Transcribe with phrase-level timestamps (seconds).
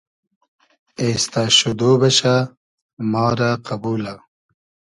[1.01, 2.35] اېستۂ شودۉ بئشۂ
[3.11, 4.15] ما رۂ قئبولۂ